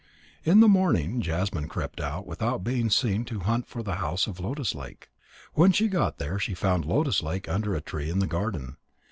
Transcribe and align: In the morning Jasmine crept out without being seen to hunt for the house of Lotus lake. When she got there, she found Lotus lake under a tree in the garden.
In 0.43 0.61
the 0.61 0.67
morning 0.67 1.21
Jasmine 1.21 1.67
crept 1.67 2.01
out 2.01 2.25
without 2.25 2.63
being 2.63 2.89
seen 2.89 3.23
to 3.25 3.41
hunt 3.41 3.67
for 3.67 3.83
the 3.83 3.97
house 4.01 4.25
of 4.25 4.39
Lotus 4.39 4.73
lake. 4.73 5.09
When 5.53 5.71
she 5.71 5.87
got 5.87 6.17
there, 6.17 6.39
she 6.39 6.55
found 6.55 6.85
Lotus 6.85 7.21
lake 7.21 7.47
under 7.47 7.75
a 7.75 7.81
tree 7.81 8.09
in 8.09 8.17
the 8.17 8.25
garden. 8.25 8.77